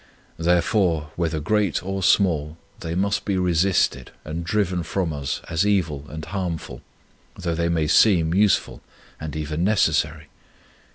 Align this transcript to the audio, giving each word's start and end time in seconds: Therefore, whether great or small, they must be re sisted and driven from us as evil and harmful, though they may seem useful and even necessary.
Therefore, 0.39 1.11
whether 1.15 1.39
great 1.39 1.83
or 1.83 2.01
small, 2.01 2.57
they 2.79 2.95
must 2.95 3.23
be 3.23 3.37
re 3.37 3.51
sisted 3.53 4.07
and 4.25 4.43
driven 4.43 4.81
from 4.81 5.13
us 5.13 5.41
as 5.47 5.63
evil 5.63 6.05
and 6.09 6.25
harmful, 6.25 6.81
though 7.37 7.53
they 7.53 7.69
may 7.69 7.85
seem 7.85 8.33
useful 8.33 8.81
and 9.19 9.35
even 9.35 9.63
necessary. 9.63 10.25